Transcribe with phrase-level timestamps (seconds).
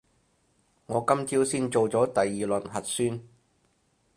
[0.87, 3.21] 我今朝先做咗第二輪核酸